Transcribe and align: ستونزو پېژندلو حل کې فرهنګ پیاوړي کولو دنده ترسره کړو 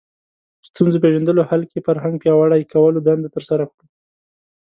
ستونزو 0.67 1.01
پېژندلو 1.03 1.47
حل 1.49 1.61
کې 1.71 1.79
فرهنګ 1.87 2.15
پیاوړي 2.23 2.63
کولو 2.73 2.99
دنده 3.07 3.29
ترسره 3.35 3.63
کړو 3.71 3.85